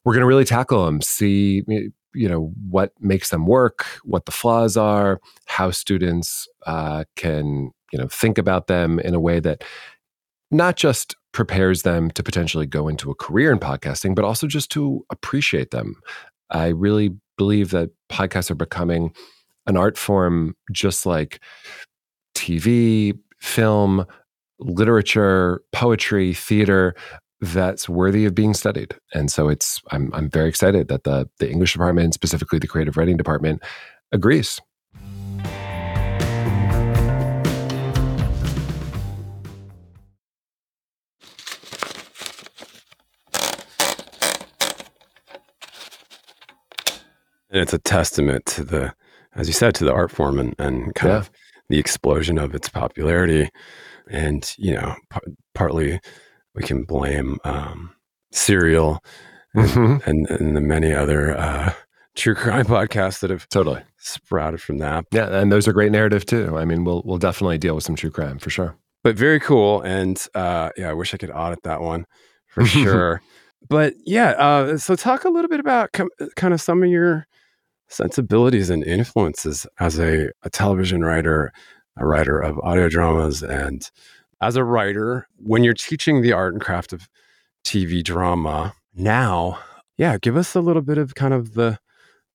[0.03, 4.75] we're gonna really tackle them, see you know what makes them work, what the flaws
[4.77, 9.63] are, how students uh, can you know think about them in a way that
[10.51, 14.71] not just prepares them to potentially go into a career in podcasting, but also just
[14.71, 15.95] to appreciate them.
[16.51, 19.13] I really believe that podcasts are becoming
[19.67, 21.39] an art form just like
[22.35, 24.05] TV, film,
[24.59, 26.95] literature, poetry, theater
[27.41, 28.95] that's worthy of being studied.
[29.13, 32.97] And so it's I'm I'm very excited that the the English department, specifically the creative
[32.97, 33.63] writing department,
[34.12, 34.59] agrees.
[47.51, 48.93] And it's a testament to the,
[49.35, 51.17] as you said, to the art form and, and kind Yeah.
[51.19, 51.31] of
[51.69, 53.49] the explosion of its popularity.
[54.09, 55.19] And, you know, p-
[55.53, 55.99] partly
[56.55, 57.91] we can blame um,
[58.31, 58.99] Serial
[59.55, 60.07] and, Mhm.
[60.07, 61.73] and, and the many other uh,
[62.15, 63.81] true crime podcasts that have Totally.
[63.97, 65.05] sprouted from that.
[65.12, 66.57] Yeah, and those are great narrative too.
[66.57, 68.75] I mean, we'll we'll definitely deal with some true crime for sure.
[69.03, 69.81] but very cool.
[69.81, 72.05] And uh, yeah, I wish I could audit that one
[72.47, 73.21] for sure.
[73.69, 77.25] but yeah, uh, so talk a little bit about com- kind of some of your
[77.89, 81.52] sensibilities and influences as a, a television writer,
[81.97, 83.89] a writer of audio dramas, and
[84.41, 87.10] as a writer, when you're teaching the art and craft of
[87.65, 89.60] TV drama now,
[89.97, 91.78] yeah, give us a little bit of kind of the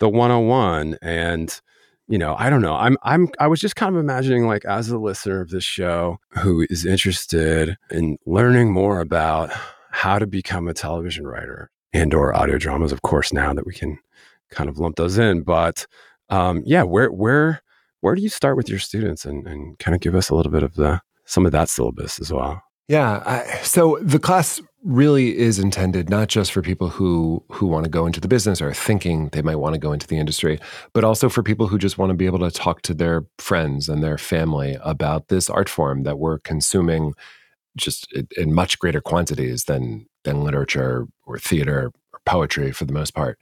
[0.01, 1.61] the 101 and
[2.07, 2.75] you know, I don't know.
[2.75, 6.19] I'm I'm I was just kind of imagining like as a listener of this show
[6.38, 9.51] who is interested in learning more about
[9.90, 13.73] how to become a television writer and or audio dramas, of course, now that we
[13.73, 13.99] can
[14.55, 15.43] kind of lump those in.
[15.43, 15.87] But
[16.31, 17.62] um, yeah, where where
[18.01, 20.53] where do you start with your students and, and kind of give us a little
[20.53, 22.62] bit of the some of that syllabus as well?
[22.88, 23.23] Yeah.
[23.25, 27.90] I, so the class really is intended not just for people who who want to
[27.90, 30.61] go into the business or thinking they might want to go into the industry,
[30.93, 33.88] but also for people who just want to be able to talk to their friends
[33.88, 37.14] and their family about this art form that we're consuming
[37.77, 43.14] just in much greater quantities than than literature or theater or poetry for the most
[43.14, 43.38] part.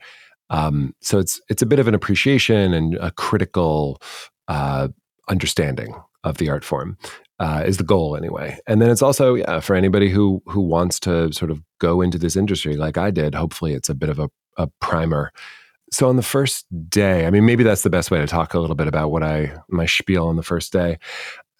[0.49, 4.01] Um, so it's it's a bit of an appreciation and a critical
[4.47, 4.89] uh,
[5.29, 6.97] understanding of the art form
[7.39, 8.57] uh, is the goal anyway.
[8.67, 12.17] And then it's also yeah for anybody who who wants to sort of go into
[12.17, 13.35] this industry like I did.
[13.35, 15.31] Hopefully, it's a bit of a, a primer.
[15.91, 18.59] So on the first day, I mean, maybe that's the best way to talk a
[18.59, 20.97] little bit about what I my spiel on the first day.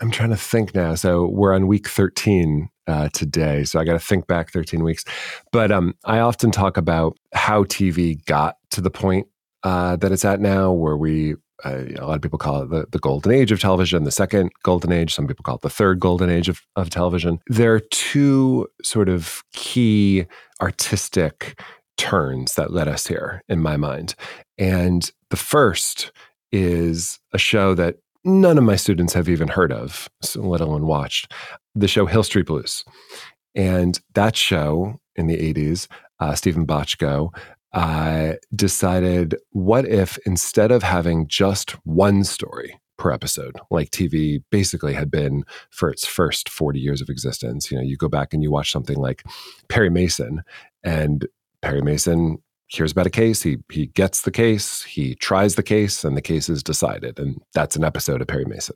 [0.04, 0.96] I'm trying to think now.
[0.96, 3.63] So we're on week 13 uh, today.
[3.63, 5.06] So I got to think back 13 weeks.
[5.54, 9.28] But um, I often talk about how TV got to the point
[9.63, 12.86] uh, that it's at now, where we uh, a lot of people call it the,
[12.92, 15.13] the golden age of television, the second golden age.
[15.13, 17.39] Some people call it the third golden age of, of television.
[17.48, 20.26] There are two sort of key
[20.62, 21.58] artistic
[21.96, 24.16] turns that led us here in my mind.
[24.58, 26.12] And the first
[26.52, 31.32] is a show that none of my students have even heard of, let alone watched
[31.76, 32.84] the show Hill Street Blues.
[33.56, 35.88] And that show in the 80s,
[36.20, 37.30] uh, Steven Bochco
[37.74, 44.94] uh, decided what if instead of having just one story per episode, like TV basically
[44.94, 48.44] had been for its first 40 years of existence, you know, you go back and
[48.44, 49.24] you watch something like
[49.68, 50.44] Perry Mason,
[50.84, 51.28] and
[51.62, 52.38] Perry Mason
[52.76, 56.22] hears about a case, he he gets the case, he tries the case, and the
[56.22, 58.76] case is decided, and that's an episode of Perry Mason.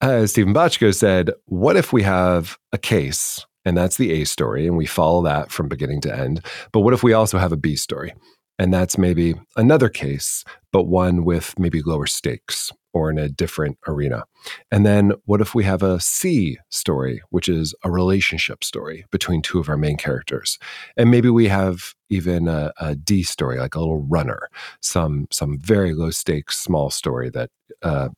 [0.00, 4.66] As Steven Bochco said, what if we have a case and that's the A story,
[4.66, 6.44] and we follow that from beginning to end.
[6.72, 8.14] But what if we also have a B story?
[8.60, 13.78] And that's maybe another case, but one with maybe lower stakes or in a different
[13.88, 14.24] arena.
[14.70, 19.40] And then what if we have a C story, which is a relationship story between
[19.40, 20.58] two of our main characters?
[20.98, 24.50] And maybe we have even a, a D story, like a little runner,
[24.82, 27.48] some some very low stakes small story that
[27.80, 28.10] uh,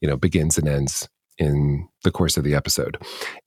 [0.00, 2.96] you know begins and ends in the course of the episode.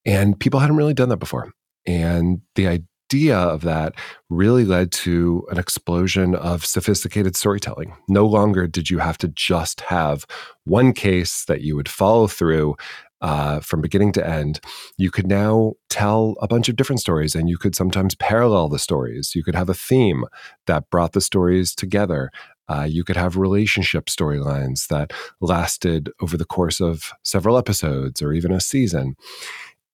[0.06, 1.52] And people hadn't really done that before.
[1.88, 2.68] And the
[3.06, 3.94] idea of that
[4.30, 7.96] really led to an explosion of sophisticated storytelling.
[8.08, 10.26] No longer did you have to just have
[10.64, 12.76] one case that you would follow through
[13.22, 14.60] uh, from beginning to end.
[14.98, 18.80] You could now tell a bunch of different stories and you could sometimes parallel the
[18.80, 19.34] stories.
[19.36, 20.26] You could have a theme
[20.68, 22.32] that brought the stories together.
[22.68, 28.34] Uh, you could have relationship storylines that lasted over the course of several episodes or
[28.34, 29.16] even a season.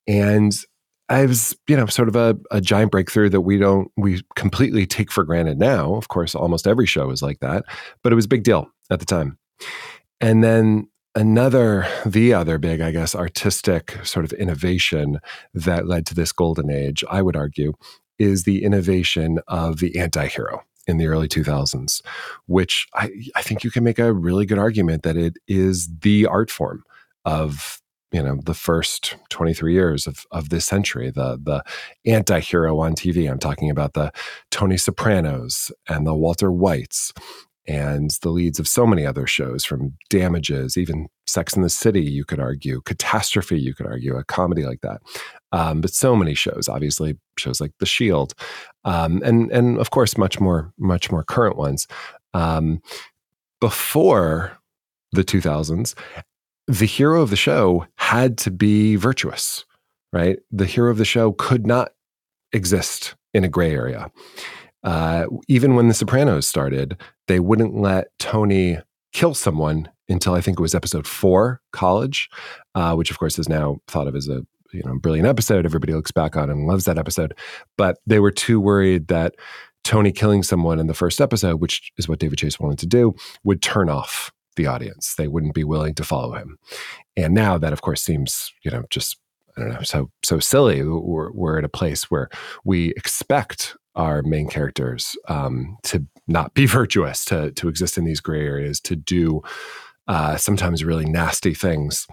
[0.07, 0.53] And
[1.11, 4.85] I was, you know, sort of a, a giant breakthrough that we don't, we completely
[4.85, 5.95] take for granted now.
[5.95, 7.65] Of course, almost every show is like that,
[8.01, 9.37] but it was a big deal at the time.
[10.21, 15.19] And then another, the other big, I guess, artistic sort of innovation
[15.53, 17.73] that led to this golden age, I would argue,
[18.17, 22.01] is the innovation of the anti hero in the early 2000s,
[22.45, 26.25] which I, I think you can make a really good argument that it is the
[26.25, 26.83] art form
[27.25, 27.80] of
[28.11, 31.63] you know the first 23 years of, of this century the the
[32.11, 34.11] anti-hero on tv i'm talking about the
[34.49, 37.13] tony sopranos and the walter whites
[37.67, 42.01] and the leads of so many other shows from damages even sex in the city
[42.01, 45.01] you could argue catastrophe you could argue a comedy like that.
[45.51, 48.33] Um, but so many shows obviously shows like the shield
[48.83, 51.87] um, and and of course much more much more current ones.
[52.33, 52.81] Um,
[53.59, 54.57] before
[55.11, 55.93] the 2000s
[56.71, 59.65] the hero of the show had to be virtuous,
[60.13, 60.39] right?
[60.51, 61.91] The hero of the show could not
[62.53, 64.09] exist in a gray area.
[64.81, 68.77] Uh, even when The Sopranos started, they wouldn't let Tony
[69.11, 72.29] kill someone until I think it was episode four, College,
[72.73, 75.65] uh, which of course is now thought of as a you know brilliant episode.
[75.65, 77.37] Everybody looks back on and loves that episode,
[77.77, 79.35] but they were too worried that
[79.83, 83.13] Tony killing someone in the first episode, which is what David Chase wanted to do,
[83.43, 85.15] would turn off the audience.
[85.15, 86.57] They wouldn't be willing to follow him.
[87.15, 89.17] And now that, of course, seems you know just
[89.57, 90.83] I don't know so so silly.
[90.83, 92.29] We're, we're at a place where
[92.63, 98.21] we expect our main characters um, to not be virtuous, to to exist in these
[98.21, 99.41] gray areas, to do
[100.07, 102.07] uh, sometimes really nasty things.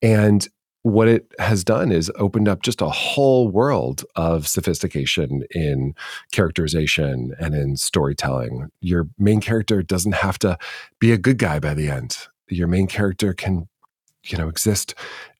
[0.00, 0.46] And
[0.82, 5.94] what it has done is opened up just a whole world of sophistication in
[6.32, 8.68] characterization and in storytelling.
[8.80, 10.58] Your main character doesn't have to
[10.98, 12.16] be a good guy by the end.
[12.48, 13.68] Your main character can,
[14.24, 14.94] you know, exist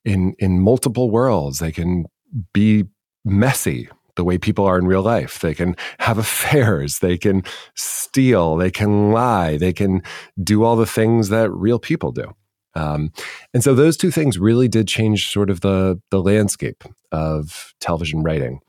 [0.05, 1.59] in in multiple worlds.
[1.59, 2.05] They can
[2.53, 2.85] be
[3.25, 5.39] messy the way people are in real life.
[5.39, 7.43] They can have affairs, they can
[7.75, 10.03] steal, they can lie, they can
[10.41, 12.33] do all the things that real people do.
[12.75, 13.11] Um,
[13.53, 18.23] and so those two things really did change sort of the the landscape of television
[18.23, 18.59] writing.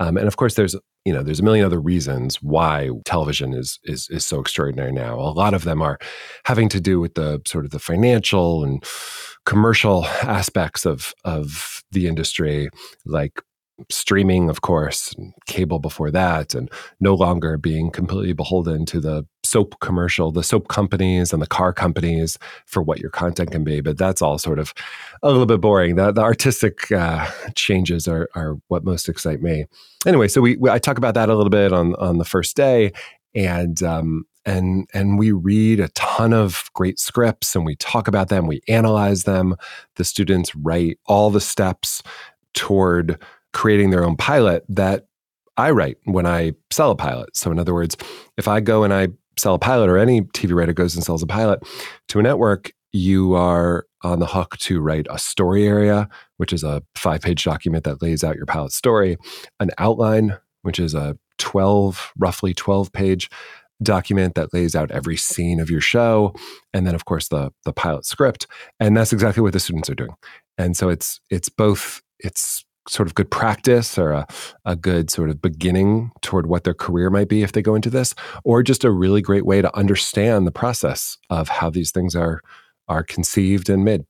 [0.00, 3.78] Um, and of course, there's you know there's a million other reasons why television is
[3.84, 5.18] is is so extraordinary now.
[5.18, 5.98] A lot of them are
[6.44, 8.84] having to do with the sort of the financial and
[9.44, 12.68] commercial aspects of of the industry,
[13.06, 13.40] like
[13.90, 15.14] streaming, of course,
[15.46, 20.68] cable before that, and no longer being completely beholden to the soap commercial, the soap
[20.68, 23.80] companies and the car companies for what your content can be.
[23.80, 24.74] But that's all sort of
[25.22, 25.96] a little bit boring.
[25.96, 29.66] The, the artistic uh, changes are, are what most excite me.
[30.06, 32.56] Anyway, so we, we, I talk about that a little bit on on the first
[32.56, 32.92] day,
[33.34, 38.28] and um, and and we read a ton of great scripts and we talk about
[38.28, 39.54] them we analyze them
[39.96, 42.02] the students write all the steps
[42.54, 43.20] toward
[43.52, 45.08] creating their own pilot that
[45.58, 47.36] I write when I sell a pilot.
[47.36, 47.96] So, in other words,
[48.36, 49.08] if I go and I
[49.38, 51.60] sell a pilot, or any TV writer goes and sells a pilot
[52.08, 56.62] to a network, you are on the hook to write a story area, which is
[56.62, 59.16] a five page document that lays out your pilot story,
[59.60, 63.30] an outline, which is a 12, roughly 12 page
[63.82, 66.34] document that lays out every scene of your show
[66.74, 68.44] and then of course the the pilot script
[68.80, 70.16] and that's exactly what the students are doing.
[70.56, 74.26] And so it's it's both it's sort of good practice or a,
[74.64, 77.90] a good sort of beginning toward what their career might be if they go into
[77.90, 82.14] this, or just a really great way to understand the process of how these things
[82.14, 82.40] are
[82.88, 84.04] are conceived and made.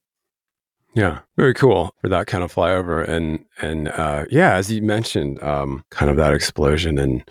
[0.94, 5.42] Yeah, very cool for that kind of flyover, and and uh, yeah, as you mentioned,
[5.42, 7.28] um, kind of that explosion and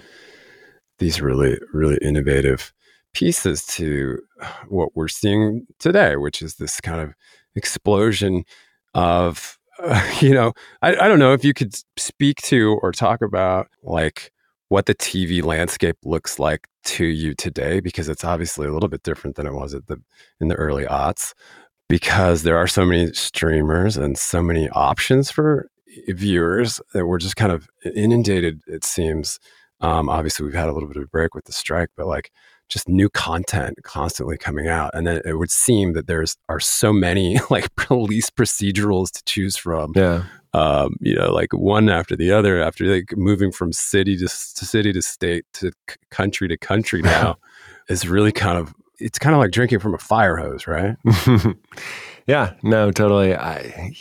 [1.00, 2.74] these really really innovative
[3.14, 4.20] pieces to
[4.68, 7.14] what we're seeing today, which is this kind of
[7.56, 8.44] explosion
[8.94, 13.22] of uh, you know, I, I don't know if you could speak to or talk
[13.22, 14.32] about like
[14.70, 19.04] what the TV landscape looks like to you today, because it's obviously a little bit
[19.04, 20.02] different than it was at the
[20.40, 21.34] in the early aughts,
[21.90, 25.70] because there are so many streamers and so many options for
[26.10, 28.62] viewers that we're just kind of inundated.
[28.68, 29.40] It seems.
[29.80, 32.32] Um, obviously, we've had a little bit of a break with the strike, but like
[32.70, 36.92] just new content constantly coming out and then it would seem that there's are so
[36.92, 42.32] many like police procedurals to choose from yeah um, you know like one after the
[42.32, 46.58] other after like moving from city to, to city to state to c- country to
[46.58, 47.38] country now
[47.90, 50.96] is really kind of it's kind of like drinking from a fire hose right
[52.28, 53.94] yeah no totally i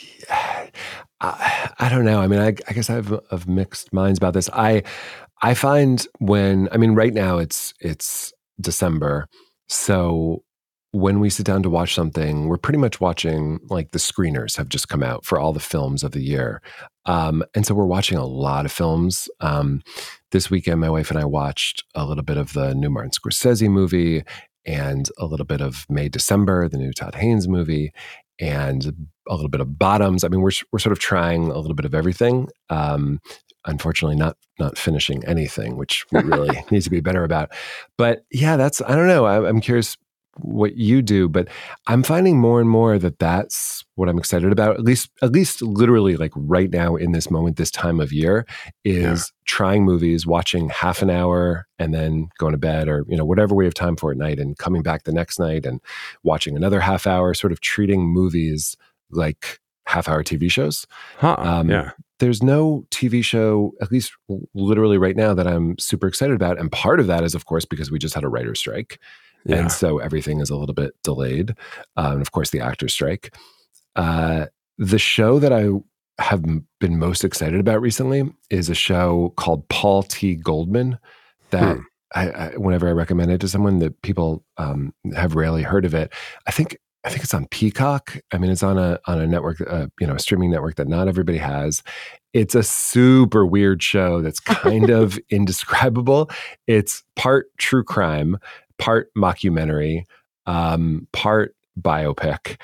[1.19, 2.19] I, I don't know.
[2.19, 4.49] I mean, I, I guess I have, have mixed minds about this.
[4.53, 4.83] I
[5.41, 9.27] I find when I mean, right now it's it's December.
[9.67, 10.43] So
[10.91, 14.69] when we sit down to watch something, we're pretty much watching like the screeners have
[14.69, 16.61] just come out for all the films of the year.
[17.05, 19.29] Um, and so we're watching a lot of films.
[19.41, 19.81] Um,
[20.31, 23.69] this weekend, my wife and I watched a little bit of the new Martin Scorsese
[23.69, 24.23] movie
[24.65, 27.91] and a little bit of May December, the new Todd Haynes movie,
[28.39, 30.23] and a little bit of Bottoms.
[30.23, 32.49] I mean, we're we're sort of trying a little bit of everything.
[32.69, 33.19] Um,
[33.67, 37.51] unfortunately not not finishing anything, which we really need to be better about.
[37.97, 39.25] But yeah, that's I don't know.
[39.25, 39.97] I, I'm curious
[40.39, 41.47] what you do, but
[41.87, 44.75] I'm finding more and more that that's what I'm excited about.
[44.75, 48.45] At least, at least, literally, like right now in this moment, this time of year,
[48.83, 49.43] is yeah.
[49.45, 53.55] trying movies, watching half an hour, and then going to bed, or you know whatever
[53.55, 55.81] we have time for at night, and coming back the next night and
[56.23, 57.33] watching another half hour.
[57.33, 58.75] Sort of treating movies
[59.09, 60.85] like half hour TV shows.
[61.17, 64.13] Huh, um, yeah there's no TV show, at least
[64.53, 66.59] literally right now, that I'm super excited about.
[66.59, 68.99] And part of that is, of course, because we just had a writer's strike.
[69.45, 69.57] Yeah.
[69.57, 71.51] And so everything is a little bit delayed.
[71.95, 73.35] Uh, and of course, the actor strike.
[73.95, 74.47] Uh,
[74.77, 75.69] the show that I
[76.19, 76.43] have
[76.79, 80.35] been most excited about recently is a show called Paul T.
[80.35, 80.97] Goldman
[81.51, 81.81] that hmm.
[82.15, 85.93] I, I, whenever I recommend it to someone that people um, have rarely heard of
[85.93, 86.13] it,
[86.47, 86.77] I think
[87.07, 88.17] I think it's on Peacock.
[88.33, 90.89] I mean, it's on a on a network, uh, you know, a streaming network that
[90.89, 91.81] not everybody has.
[92.33, 96.29] It's a super weird show that's kind of indescribable.
[96.67, 98.37] It's part true crime,
[98.77, 100.03] part mockumentary,
[100.47, 102.59] um, part biopic.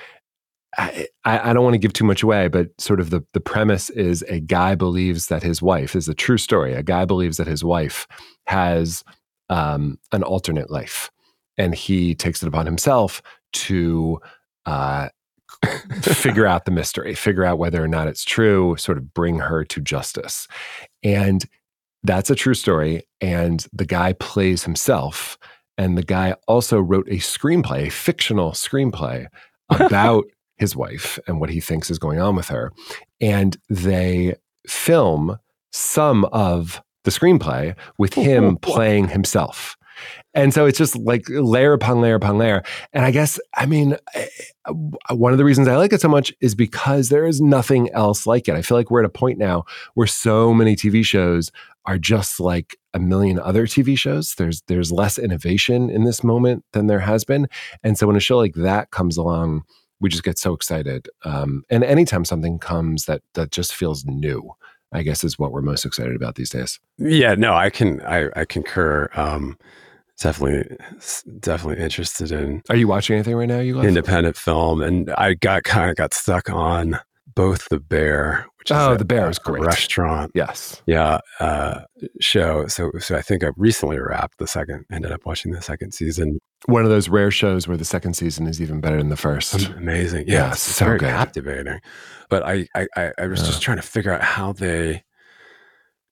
[0.77, 3.91] I, I, don't want to give too much away, but sort of the, the premise
[3.91, 6.73] is a guy believes that his wife is a true story.
[6.73, 8.07] A guy believes that his wife
[8.47, 9.03] has
[9.49, 11.11] um, an alternate life,
[11.59, 13.21] and he takes it upon himself
[13.53, 14.19] to
[14.65, 15.09] uh,
[16.01, 19.63] figure out the mystery, figure out whether or not it's true, sort of bring her
[19.65, 20.47] to justice.
[21.03, 21.45] And
[22.03, 23.03] that's a true story.
[23.21, 25.37] And the guy plays himself.
[25.77, 29.27] And the guy also wrote a screenplay, a fictional screenplay
[29.69, 30.25] about
[30.57, 32.71] his wife and what he thinks is going on with her.
[33.19, 34.35] And they
[34.67, 35.37] film
[35.71, 39.75] some of the screenplay with him playing himself.
[40.33, 42.63] And so it's just like layer upon layer upon layer.
[42.91, 44.25] And I guess, I mean, eh,
[45.11, 48.25] one of the reasons I like it so much is because there is nothing else
[48.25, 48.55] like it.
[48.55, 51.51] I feel like we're at a point now where so many TV shows
[51.85, 54.35] are just like a million other TV shows.
[54.35, 57.47] There's there's less innovation in this moment than there has been.
[57.83, 59.63] And so when a show like that comes along,
[59.99, 61.09] we just get so excited.
[61.23, 64.51] Um, and anytime something comes that that just feels new,
[64.91, 66.79] I guess is what we're most excited about these days.
[66.97, 69.09] Yeah, no, I can I, I concur.
[69.15, 69.57] Um,
[70.19, 70.77] definitely
[71.39, 73.85] definitely interested in are you watching anything right now you love?
[73.85, 76.99] independent film and i got kind of got stuck on
[77.35, 79.61] both the bear which is oh the bear is great.
[79.61, 80.31] restaurant.
[80.33, 80.81] Yes.
[80.85, 81.81] Yeah uh,
[82.21, 82.65] show.
[82.67, 86.39] So so i think i recently wrapped the second ended up watching the second season.
[86.67, 89.67] One of those rare shows where the second season is even better than the first.
[89.71, 90.25] Amazing.
[90.27, 91.09] Yeah, so very good.
[91.09, 91.81] captivating.
[92.29, 92.87] But i i
[93.17, 93.47] i was yeah.
[93.47, 95.03] just trying to figure out how they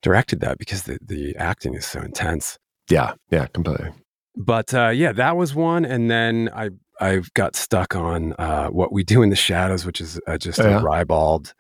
[0.02, 2.60] directed that because the, the acting is so intense
[2.92, 3.90] yeah, yeah, completely.
[4.36, 6.70] But uh, yeah, that was one, and then I
[7.00, 10.60] I got stuck on uh, what we do in the shadows, which is uh, just
[10.60, 10.80] oh, yeah.
[10.80, 11.54] a ribald,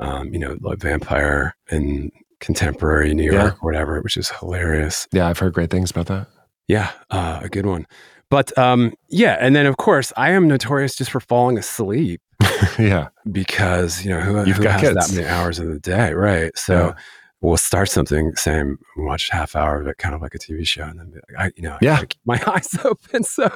[0.00, 2.10] um, you know, like vampire in
[2.40, 3.58] contemporary New York yeah.
[3.60, 5.08] or whatever, which is hilarious.
[5.12, 6.28] Yeah, I've heard great things about that.
[6.68, 7.86] Yeah, uh, a good one.
[8.30, 12.20] But um, yeah, and then of course I am notorious just for falling asleep.
[12.78, 15.08] yeah, because you know who, You've who got has kids.
[15.08, 16.56] that many hours in the day, right?
[16.56, 16.74] So.
[16.74, 16.94] Yeah
[17.44, 20.84] we'll start something, same, watch half hour of it, kind of like a TV show,
[20.84, 23.50] and then be like, I, you know, yeah, keep my eyes open, so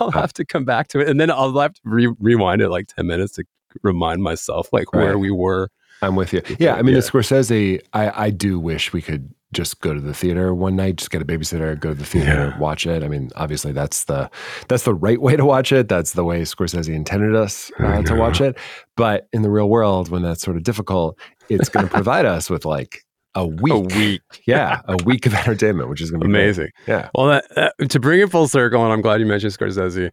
[0.00, 2.70] I'll have to come back to it, and then I'll have to re- rewind it
[2.70, 3.44] like ten minutes to
[3.82, 5.04] remind myself like right.
[5.04, 5.70] where we were.
[6.02, 6.42] I'm with you.
[6.58, 7.00] Yeah, I mean, yeah.
[7.00, 10.96] the Scorsese, I, I do wish we could just go to the theater one night,
[10.96, 12.58] just get a babysitter, go to the theater, yeah.
[12.58, 13.02] watch it.
[13.02, 14.28] I mean, obviously that's the
[14.68, 15.88] that's the right way to watch it.
[15.88, 18.58] That's the way Scorsese intended us uh, to watch it.
[18.96, 21.18] But in the real world, when that's sort of difficult,
[21.48, 23.05] it's going to provide us with like
[23.36, 23.72] a week.
[23.72, 24.22] A week.
[24.46, 24.80] Yeah.
[24.86, 26.70] a week of entertainment, which is going to be amazing.
[26.84, 26.96] Great.
[26.96, 27.10] Yeah.
[27.14, 30.12] Well, that, that, to bring it full circle, and I'm glad you mentioned Scorsese,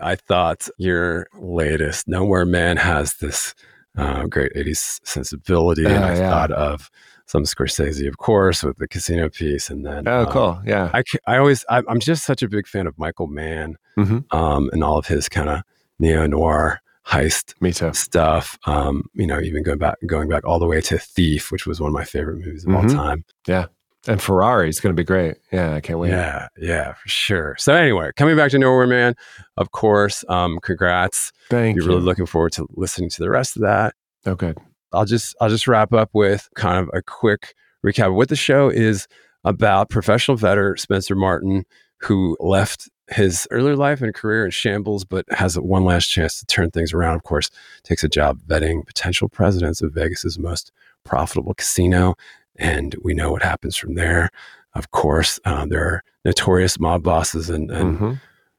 [0.00, 3.54] I thought your latest, Nowhere Man, has this
[3.96, 5.84] uh, great 80s sensibility.
[5.84, 6.30] Uh, and I yeah.
[6.30, 6.90] thought of
[7.26, 9.68] some Scorsese, of course, with the casino piece.
[9.68, 10.62] And then, oh, um, cool.
[10.64, 10.90] Yeah.
[10.94, 14.36] I, I always, I, am just such a big fan of Michael Mann mm-hmm.
[14.36, 15.62] um, and all of his kind of
[15.98, 17.92] neo noir heist Me too.
[17.94, 18.58] stuff.
[18.66, 21.80] Um, you know, even going back going back all the way to Thief, which was
[21.80, 22.88] one of my favorite movies of mm-hmm.
[22.88, 23.24] all time.
[23.46, 23.66] Yeah.
[24.08, 25.36] And Ferrari is going to be great.
[25.52, 26.10] Yeah, I can't wait.
[26.10, 27.54] Yeah, yeah, for sure.
[27.56, 29.14] So anyway, coming back to Nowhere Man,
[29.56, 30.24] of course.
[30.28, 31.32] Um, congrats.
[31.48, 31.90] Thank You're you.
[31.90, 33.94] really looking forward to listening to the rest of that.
[34.26, 34.58] Oh, good.
[34.92, 37.54] I'll just I'll just wrap up with kind of a quick
[37.86, 39.06] recap of what the show is
[39.44, 39.88] about.
[39.88, 41.64] Professional veteran Spencer Martin,
[42.00, 46.46] who left his earlier life and career in shambles, but has one last chance to
[46.46, 47.16] turn things around.
[47.16, 47.50] Of course,
[47.82, 50.72] takes a job vetting potential presidents of Vegas's most
[51.04, 52.14] profitable casino,
[52.56, 54.30] and we know what happens from there.
[54.74, 58.12] Of course, uh, there are notorious mob bosses and, and mm-hmm.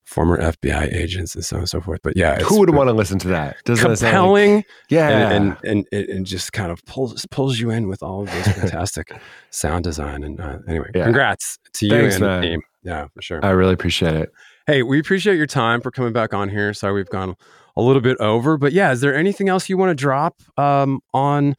[0.05, 2.01] Former FBI agents and so on and so forth.
[2.03, 3.57] But yeah, who would want to listen to that?
[3.65, 7.87] Doesn't compelling, like, yeah, and and, and and just kind of pulls pulls you in
[7.87, 9.13] with all of this fantastic
[9.49, 10.23] sound design.
[10.23, 11.05] And uh, anyway, yeah.
[11.05, 12.41] congrats to you Thanks, and man.
[12.41, 12.61] the team.
[12.83, 13.39] Yeah, for sure.
[13.43, 14.31] I really appreciate it.
[14.67, 16.73] Hey, we appreciate your time for coming back on here.
[16.73, 17.35] Sorry we've gone
[17.75, 21.01] a little bit over, but yeah, is there anything else you want to drop um,
[21.13, 21.55] on?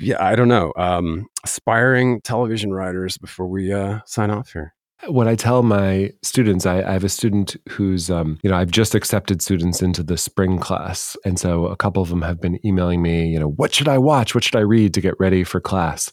[0.00, 0.72] Yeah, I don't know.
[0.76, 4.74] Um, aspiring television writers before we uh, sign off here.
[5.06, 8.72] What I tell my students, I, I have a student who's, um, you know, I've
[8.72, 11.16] just accepted students into the spring class.
[11.24, 13.98] And so a couple of them have been emailing me, you know, what should I
[13.98, 14.34] watch?
[14.34, 16.10] What should I read to get ready for class?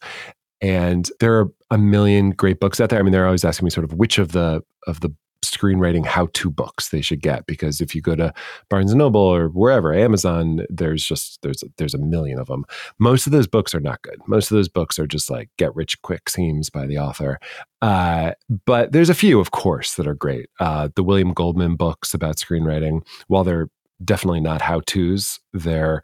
[0.62, 3.00] And there are a million great books out there.
[3.00, 5.14] I mean, they're always asking me sort of which of the of the
[5.50, 8.34] screenwriting how-to books they should get because if you go to
[8.70, 12.66] Barnes and Noble or wherever, Amazon, there's just there's there's a million of them.
[13.00, 14.20] Most of those books are not good.
[14.28, 17.40] Most of those books are just like get rich quick schemes by the author.
[17.82, 18.32] Uh,
[18.66, 20.50] but there's a few, of course, that are great.
[20.60, 23.70] Uh, the William Goldman books about screenwriting, while they're
[24.04, 26.02] definitely not how-tos, they're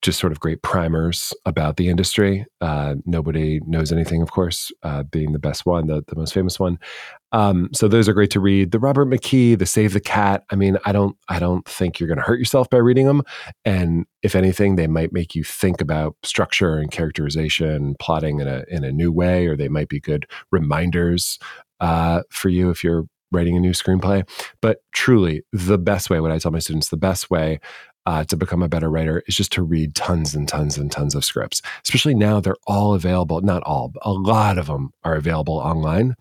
[0.00, 2.46] just sort of great primers about the industry.
[2.60, 6.60] Uh, nobody knows anything, of course, uh, being the best one, the, the most famous
[6.60, 6.78] one.
[7.32, 8.70] Um, so those are great to read.
[8.70, 10.44] The Robert McKee, the Save the Cat.
[10.50, 13.22] I mean, I don't, I don't think you're going to hurt yourself by reading them.
[13.64, 18.64] And if anything, they might make you think about structure and characterization, plotting in a
[18.68, 21.38] in a new way, or they might be good reminders
[21.80, 24.28] uh, for you if you're writing a new screenplay.
[24.60, 27.60] But truly, the best way, what I tell my students, the best way
[28.08, 31.14] uh, to become a better writer is just to read tons and tons and tons
[31.14, 31.60] of scripts.
[31.84, 33.42] Especially now, they're all available.
[33.42, 36.16] Not all, a lot of them are available online.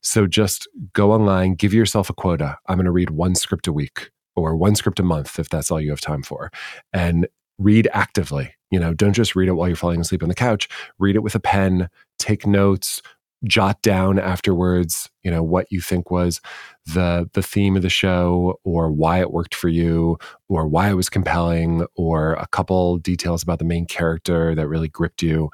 [0.00, 2.56] So just go online, give yourself a quota.
[2.68, 5.72] I'm going to read one script a week or one script a month if that's
[5.72, 6.52] all you have time for,
[6.92, 7.26] and
[7.58, 8.54] read actively.
[8.70, 10.68] You know, don't just read it while you're falling asleep on the couch.
[11.00, 11.88] Read it with a pen.
[12.20, 13.02] Take notes
[13.44, 16.40] jot down afterwards you know what you think was
[16.86, 20.18] the the theme of the show or why it worked for you
[20.48, 24.88] or why it was compelling or a couple details about the main character that really
[24.88, 25.50] gripped you.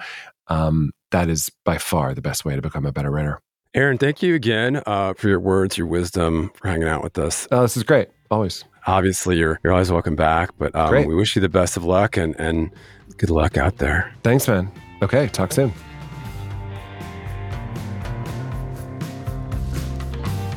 [0.48, 3.40] Um, that is by far the best way to become a better writer.
[3.74, 7.46] Aaron thank you again uh, for your words your wisdom for hanging out with us.
[7.52, 8.08] Oh, this is great.
[8.30, 8.64] Always.
[8.86, 12.16] Obviously you're you're always welcome back but um, we wish you the best of luck
[12.16, 12.72] and and
[13.18, 14.12] good luck out there.
[14.24, 14.72] Thanks man.
[15.02, 15.72] Okay talk soon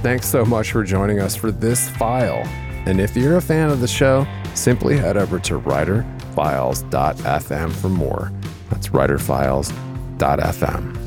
[0.03, 2.43] Thanks so much for joining us for this file.
[2.85, 8.29] And if you're a fan of the show, simply head over to writerfiles.fm for more.
[8.69, 11.02] That's writerfiles.fm.